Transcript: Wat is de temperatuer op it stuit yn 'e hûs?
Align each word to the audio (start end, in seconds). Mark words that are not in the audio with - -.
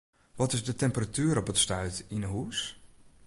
Wat 0.35 0.53
is 0.53 0.63
de 0.63 0.75
temperatuer 0.75 1.37
op 1.39 1.49
it 1.49 1.59
stuit 1.63 1.95
yn 2.15 2.23
'e 2.27 2.31
hûs? 2.33 2.59